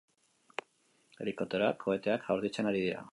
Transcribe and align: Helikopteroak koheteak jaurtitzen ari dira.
Helikopteroak 1.25 1.79
koheteak 1.87 2.29
jaurtitzen 2.31 2.71
ari 2.73 2.87
dira. 2.89 3.09